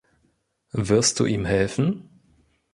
[0.71, 2.09] Wirst du ihm helfen?